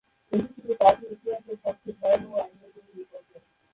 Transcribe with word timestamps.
এটি 0.31 0.47
ছিল 0.53 0.67
জাতির 0.81 1.11
ইতিহাসের 1.15 1.57
সবচেয়ে 1.63 1.97
ভয়াবহ 1.99 2.33
আগ্নেয়গিরি 2.41 2.91
বিপর্যয়। 2.97 3.43